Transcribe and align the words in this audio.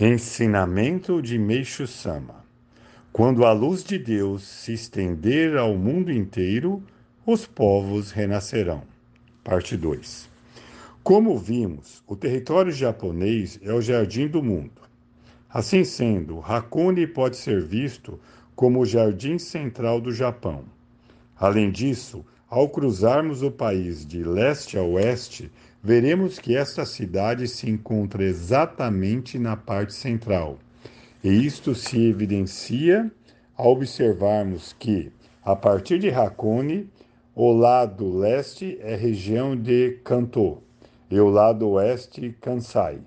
Ensinamento 0.00 1.20
de 1.20 1.36
Meixo 1.36 1.84
Sama 1.84 2.44
Quando 3.12 3.44
a 3.44 3.50
luz 3.50 3.82
de 3.82 3.98
Deus 3.98 4.44
se 4.44 4.72
estender 4.72 5.56
ao 5.56 5.74
mundo 5.74 6.12
inteiro, 6.12 6.80
os 7.26 7.46
povos 7.46 8.12
renascerão. 8.12 8.84
Parte 9.42 9.76
2 9.76 10.30
Como 11.02 11.36
vimos, 11.36 12.00
o 12.06 12.14
território 12.14 12.70
japonês 12.70 13.58
é 13.60 13.72
o 13.72 13.82
jardim 13.82 14.28
do 14.28 14.40
mundo. 14.40 14.80
Assim 15.50 15.82
sendo, 15.82 16.38
Hakone 16.46 17.04
pode 17.04 17.36
ser 17.36 17.60
visto 17.60 18.20
como 18.54 18.78
o 18.78 18.86
jardim 18.86 19.36
central 19.36 20.00
do 20.00 20.12
Japão. 20.12 20.62
Além 21.36 21.72
disso, 21.72 22.24
ao 22.48 22.68
cruzarmos 22.68 23.42
o 23.42 23.50
país 23.50 24.06
de 24.06 24.22
leste 24.22 24.78
a 24.78 24.82
oeste, 24.82 25.50
veremos 25.88 26.38
que 26.38 26.54
esta 26.54 26.84
cidade 26.84 27.48
se 27.48 27.70
encontra 27.70 28.22
exatamente 28.22 29.38
na 29.38 29.56
parte 29.56 29.94
central. 29.94 30.58
E 31.24 31.30
isto 31.30 31.74
se 31.74 32.10
evidencia 32.10 33.10
ao 33.56 33.72
observarmos 33.72 34.74
que, 34.78 35.10
a 35.42 35.56
partir 35.56 35.98
de 35.98 36.10
Hakone, 36.10 36.90
o 37.34 37.50
lado 37.52 38.18
leste 38.18 38.78
é 38.82 38.94
região 38.96 39.56
de 39.56 39.98
Kanto 40.04 40.58
e 41.10 41.18
o 41.18 41.30
lado 41.30 41.66
oeste 41.70 42.36
Kansai. 42.38 42.98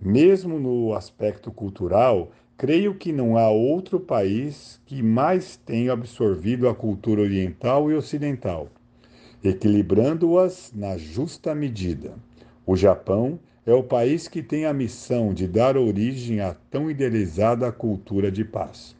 Mesmo 0.00 0.60
no 0.60 0.94
aspecto 0.94 1.50
cultural, 1.50 2.30
creio 2.56 2.94
que 2.94 3.10
não 3.10 3.36
há 3.36 3.50
outro 3.50 3.98
país 3.98 4.80
que 4.86 5.02
mais 5.02 5.56
tenha 5.56 5.92
absorvido 5.92 6.68
a 6.68 6.74
cultura 6.76 7.22
oriental 7.22 7.90
e 7.90 7.94
ocidental 7.94 8.70
equilibrando-as 9.44 10.72
na 10.74 10.96
justa 10.96 11.54
medida. 11.54 12.14
O 12.66 12.74
Japão 12.74 13.38
é 13.66 13.74
o 13.74 13.82
país 13.82 14.26
que 14.26 14.42
tem 14.42 14.64
a 14.64 14.72
missão 14.72 15.34
de 15.34 15.46
dar 15.46 15.76
origem 15.76 16.40
à 16.40 16.56
tão 16.70 16.90
idealizada 16.90 17.70
cultura 17.70 18.32
de 18.32 18.42
paz. 18.42 18.96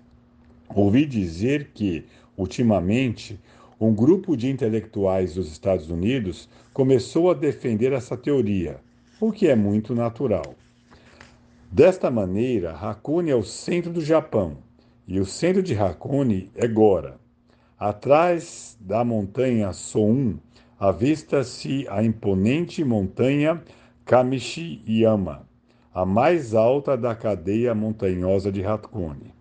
Ouvi 0.69 1.07
dizer 1.07 1.71
que, 1.73 2.05
ultimamente, 2.37 3.41
um 3.81 3.95
grupo 3.95 4.37
de 4.37 4.51
intelectuais 4.51 5.35
dos 5.35 5.51
Estados 5.51 5.89
Unidos 5.91 6.47
começou 6.75 7.31
a 7.31 7.35
defender 7.35 7.93
essa 7.93 8.17
teoria, 8.17 8.77
o 9.19 9.33
que 9.33 9.49
é 9.49 9.57
muito 9.57 9.95
natural. 9.95 10.55
Desta 11.73 12.11
maneira, 12.11 12.73
Hakone 12.73 13.31
é 13.31 13.35
o 13.35 13.43
centro 13.43 13.91
do 13.91 14.01
Japão 14.03 14.59
e 15.09 15.19
o 15.19 15.25
centro 15.25 15.63
de 15.63 15.75
Hakone 15.75 16.51
é 16.55 16.69
Gora. 16.69 17.24
Atrás 17.79 18.77
da 18.81 19.05
montanha 19.05 19.73
Soun, 19.73 20.37
avista-se 20.79 21.87
a 21.89 22.05
imponente 22.05 22.85
montanha 22.85 23.61
Kamishiyama, 24.05 25.49
a 25.93 26.07
mais 26.07 26.55
alta 26.55 26.97
da 26.97 27.17
cadeia 27.17 27.75
montanhosa 27.75 28.53
de 28.53 28.65
Hakone, 28.65 29.35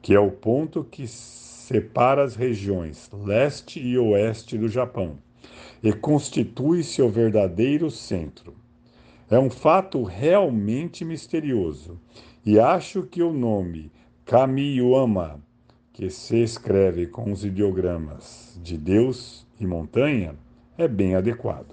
que 0.00 0.14
é 0.14 0.20
o 0.20 0.30
ponto 0.30 0.84
que 0.84 1.08
separa 1.08 2.22
as 2.22 2.36
regiões 2.36 3.10
leste 3.12 3.80
e 3.80 3.98
oeste 3.98 4.56
do 4.56 4.68
Japão 4.68 5.18
e 5.82 5.92
constitui 5.92 6.84
seu 6.84 7.08
verdadeiro 7.08 7.90
centro. 7.90 8.54
É 9.28 9.38
um 9.38 9.50
fato 9.50 10.02
realmente 10.04 11.04
misterioso 11.04 11.98
e 12.46 12.60
acho 12.60 13.02
que 13.02 13.22
o 13.22 13.32
nome 13.32 13.90
Kamiyama 14.24 15.42
que 15.94 16.10
se 16.10 16.42
escreve 16.42 17.06
com 17.06 17.30
os 17.30 17.44
ideogramas 17.44 18.58
de 18.60 18.76
Deus 18.76 19.46
e 19.60 19.64
montanha, 19.64 20.34
é 20.76 20.88
bem 20.88 21.14
adequado. 21.14 21.72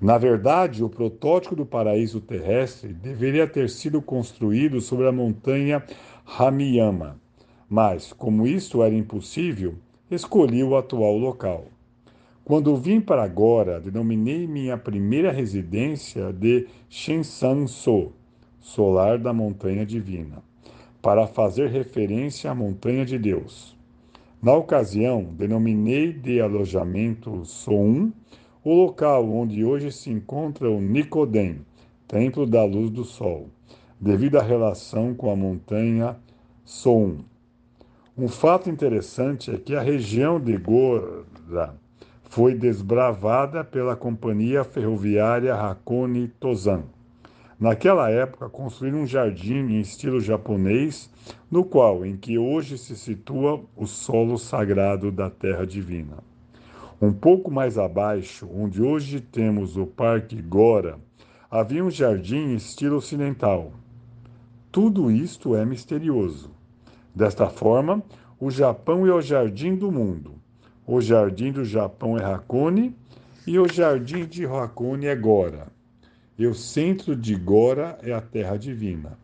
Na 0.00 0.16
verdade, 0.16 0.82
o 0.82 0.88
protótipo 0.88 1.54
do 1.54 1.66
paraíso 1.66 2.18
terrestre 2.18 2.94
deveria 2.94 3.46
ter 3.46 3.68
sido 3.68 4.00
construído 4.00 4.80
sobre 4.80 5.06
a 5.06 5.12
montanha 5.12 5.84
Ramiyama, 6.24 7.20
mas, 7.68 8.10
como 8.10 8.46
isso 8.46 8.82
era 8.82 8.94
impossível, 8.94 9.74
escolhi 10.10 10.64
o 10.64 10.74
atual 10.74 11.18
local. 11.18 11.66
Quando 12.42 12.74
vim 12.74 13.02
para 13.02 13.22
agora, 13.22 13.78
denominei 13.80 14.46
minha 14.46 14.78
primeira 14.78 15.30
residência 15.30 16.32
de 16.32 16.68
Shinsan-so, 16.88 18.12
solar 18.60 19.18
da 19.18 19.34
montanha 19.34 19.84
divina 19.84 20.42
para 21.00 21.26
fazer 21.26 21.68
referência 21.68 22.50
à 22.50 22.54
montanha 22.54 23.04
de 23.04 23.18
Deus. 23.18 23.76
Na 24.42 24.54
ocasião, 24.54 25.24
denominei 25.24 26.12
de 26.12 26.40
alojamento 26.40 27.44
Soum 27.44 28.12
o 28.62 28.74
local 28.74 29.28
onde 29.30 29.64
hoje 29.64 29.92
se 29.92 30.10
encontra 30.10 30.70
o 30.70 30.80
Nicodem, 30.80 31.60
Templo 32.06 32.46
da 32.46 32.64
Luz 32.64 32.90
do 32.90 33.04
Sol, 33.04 33.48
devido 34.00 34.36
à 34.36 34.42
relação 34.42 35.14
com 35.14 35.30
a 35.30 35.36
montanha 35.36 36.16
Soum. 36.64 37.18
Um 38.16 38.28
fato 38.28 38.68
interessante 38.70 39.50
é 39.50 39.58
que 39.58 39.74
a 39.74 39.80
região 39.80 40.40
de 40.40 40.56
Gora 40.56 41.74
foi 42.24 42.54
desbravada 42.54 43.62
pela 43.62 43.94
companhia 43.94 44.64
ferroviária 44.64 45.54
Hakone 45.54 46.28
Tozan 46.28 46.84
Naquela 47.58 48.10
época, 48.10 48.50
construíram 48.50 48.98
um 48.98 49.06
jardim 49.06 49.60
em 49.60 49.80
estilo 49.80 50.20
japonês, 50.20 51.10
no 51.50 51.64
qual, 51.64 52.04
em 52.04 52.14
que 52.14 52.36
hoje 52.36 52.76
se 52.76 52.94
situa 52.94 53.64
o 53.74 53.86
solo 53.86 54.36
sagrado 54.36 55.10
da 55.10 55.30
Terra 55.30 55.66
Divina. 55.66 56.18
Um 57.00 57.10
pouco 57.14 57.50
mais 57.50 57.78
abaixo, 57.78 58.46
onde 58.54 58.82
hoje 58.82 59.22
temos 59.22 59.78
o 59.78 59.86
Parque 59.86 60.42
Gora, 60.42 60.98
havia 61.50 61.82
um 61.82 61.90
jardim 61.90 62.52
em 62.52 62.56
estilo 62.56 62.96
ocidental. 62.96 63.72
Tudo 64.70 65.10
isto 65.10 65.56
é 65.56 65.64
misterioso. 65.64 66.50
Desta 67.14 67.48
forma, 67.48 68.02
o 68.38 68.50
Japão 68.50 69.06
é 69.06 69.14
o 69.14 69.22
jardim 69.22 69.74
do 69.74 69.90
mundo. 69.90 70.34
O 70.86 71.00
jardim 71.00 71.52
do 71.52 71.64
Japão 71.64 72.18
é 72.18 72.24
Hakone 72.24 72.94
e 73.46 73.58
o 73.58 73.66
jardim 73.66 74.26
de 74.26 74.44
Hakone 74.44 75.06
é 75.06 75.16
Gora 75.16 75.74
e 76.38 76.46
o 76.46 76.54
centro 76.54 77.16
de 77.16 77.34
Gora 77.34 77.98
é 78.02 78.12
a 78.12 78.20
terra 78.20 78.56
divina. 78.56 79.18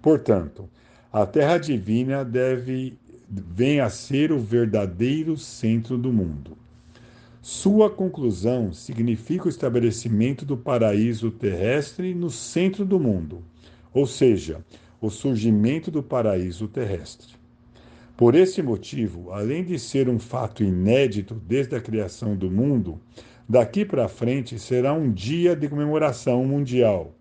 Portanto, 0.00 0.68
a 1.12 1.26
terra 1.26 1.58
divina 1.58 2.24
deve 2.24 2.98
vem 3.28 3.80
a 3.80 3.88
ser 3.88 4.30
o 4.30 4.38
verdadeiro 4.38 5.36
centro 5.36 5.96
do 5.96 6.12
mundo. 6.12 6.56
Sua 7.40 7.90
conclusão 7.90 8.72
significa 8.72 9.46
o 9.46 9.48
estabelecimento 9.48 10.44
do 10.44 10.56
paraíso 10.56 11.30
terrestre 11.30 12.14
no 12.14 12.30
centro 12.30 12.84
do 12.84 12.98
mundo, 12.98 13.42
ou 13.92 14.06
seja, 14.06 14.64
o 15.00 15.10
surgimento 15.10 15.90
do 15.90 16.02
paraíso 16.02 16.68
terrestre. 16.68 17.34
Por 18.16 18.34
esse 18.34 18.62
motivo, 18.62 19.32
além 19.32 19.64
de 19.64 19.78
ser 19.78 20.08
um 20.08 20.18
fato 20.18 20.62
inédito 20.62 21.34
desde 21.34 21.74
a 21.74 21.80
criação 21.80 22.36
do 22.36 22.50
mundo, 22.50 23.00
Daqui 23.46 23.84
para 23.84 24.08
frente 24.08 24.58
será 24.58 24.94
um 24.94 25.12
dia 25.12 25.54
de 25.54 25.68
comemoração 25.68 26.42
mundial 26.46 27.14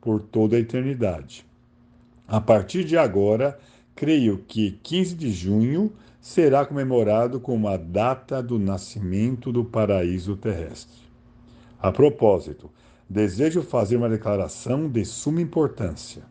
por 0.00 0.22
toda 0.22 0.56
a 0.56 0.58
eternidade. 0.58 1.44
A 2.26 2.40
partir 2.40 2.82
de 2.82 2.96
agora, 2.96 3.58
creio 3.94 4.38
que 4.38 4.70
15 4.82 5.14
de 5.14 5.30
junho 5.30 5.92
será 6.18 6.64
comemorado 6.64 7.38
como 7.38 7.68
a 7.68 7.76
data 7.76 8.42
do 8.42 8.58
nascimento 8.58 9.52
do 9.52 9.66
paraíso 9.66 10.34
terrestre. 10.34 10.98
A 11.78 11.92
propósito, 11.92 12.70
desejo 13.08 13.62
fazer 13.62 13.96
uma 13.96 14.08
declaração 14.08 14.88
de 14.88 15.04
suma 15.04 15.42
importância. 15.42 16.22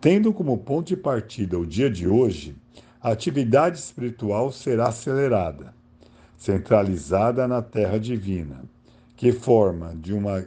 Tendo 0.00 0.32
como 0.32 0.56
ponto 0.58 0.86
de 0.86 0.96
partida 0.96 1.58
o 1.58 1.66
dia 1.66 1.90
de 1.90 2.06
hoje, 2.06 2.54
a 3.00 3.10
atividade 3.10 3.76
espiritual 3.76 4.52
será 4.52 4.86
acelerada 4.88 5.81
centralizada 6.42 7.46
na 7.46 7.62
terra 7.62 8.00
divina, 8.00 8.64
que 9.16 9.30
forma 9.30 9.94
de 9.94 10.12
uma 10.12 10.44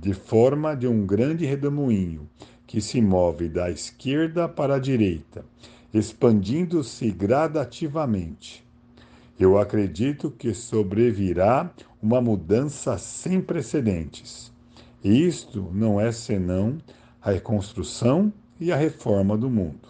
de 0.00 0.14
forma 0.14 0.76
de 0.76 0.86
um 0.86 1.04
grande 1.04 1.44
redemoinho 1.44 2.28
que 2.64 2.80
se 2.80 3.00
move 3.00 3.48
da 3.48 3.68
esquerda 3.68 4.48
para 4.48 4.76
a 4.76 4.78
direita, 4.78 5.44
expandindo-se 5.92 7.10
gradativamente. 7.10 8.64
Eu 9.36 9.58
acredito 9.58 10.30
que 10.30 10.54
sobrevirá 10.54 11.72
uma 12.00 12.20
mudança 12.20 12.96
sem 12.96 13.40
precedentes. 13.40 14.52
Isto 15.02 15.68
não 15.72 16.00
é 16.00 16.12
senão 16.12 16.78
a 17.20 17.32
reconstrução 17.32 18.32
e 18.60 18.70
a 18.70 18.76
reforma 18.76 19.36
do 19.36 19.50
mundo. 19.50 19.88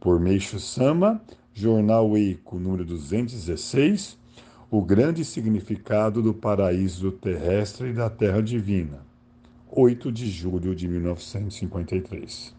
Por 0.00 0.18
Meixo 0.18 0.58
Sama, 0.58 1.20
Jornal 1.52 2.16
Eico, 2.16 2.58
número 2.58 2.86
216, 2.86 4.24
o 4.70 4.82
grande 4.82 5.24
significado 5.24 6.20
do 6.20 6.34
paraíso 6.34 7.12
terrestre 7.12 7.90
e 7.90 7.92
da 7.92 8.10
terra 8.10 8.42
divina. 8.42 8.98
8 9.70 10.10
de 10.10 10.28
julho 10.28 10.74
de 10.74 10.88
1953. 10.88 12.55